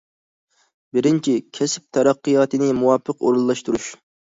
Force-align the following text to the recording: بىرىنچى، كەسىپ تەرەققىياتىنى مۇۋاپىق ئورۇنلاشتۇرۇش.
بىرىنچى، 0.95 1.37
كەسىپ 1.59 1.87
تەرەققىياتىنى 2.01 2.75
مۇۋاپىق 2.83 3.27
ئورۇنلاشتۇرۇش. 3.33 3.97